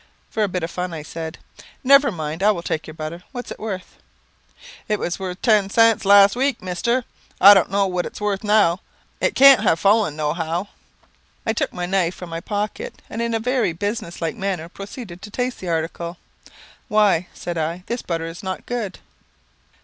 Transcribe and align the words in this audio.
For 0.31 0.41
a 0.41 0.47
bit 0.49 0.63
of 0.63 0.71
fun 0.71 0.95
I 0.95 1.03
said, 1.03 1.37
"Never 1.83 2.11
mind; 2.11 2.41
I 2.41 2.49
will 2.49 2.63
take 2.63 2.87
your 2.87 2.95
butter. 2.95 3.21
What 3.33 3.45
is 3.45 3.51
it 3.51 3.59
worth?" 3.59 3.97
"It 4.87 4.97
was 4.97 5.19
worth 5.19 5.43
ten 5.43 5.69
cents 5.69 6.05
last 6.05 6.35
week, 6.35 6.59
mister; 6.59 7.05
I 7.39 7.53
don't 7.53 7.69
know 7.69 7.85
what 7.85 8.07
it's 8.07 8.19
worth 8.19 8.43
now. 8.43 8.79
It 9.19 9.35
can't 9.35 9.61
have 9.61 9.79
fallen, 9.79 10.15
no 10.15 10.33
how." 10.33 10.69
I 11.45 11.53
took 11.53 11.71
my 11.71 11.85
knife 11.85 12.15
from 12.15 12.31
my 12.31 12.39
pocket, 12.41 12.99
and 13.11 13.21
in 13.21 13.35
a 13.35 13.39
very 13.39 13.73
business 13.73 14.23
like 14.23 14.35
manner 14.35 14.67
proceeded 14.69 15.21
to 15.21 15.29
taste 15.29 15.59
the 15.59 15.69
article. 15.69 16.17
"Why," 16.87 17.27
said 17.35 17.59
I, 17.59 17.83
"this 17.85 18.01
butter 18.01 18.25
is 18.25 18.41
not 18.41 18.65
good." 18.65 18.97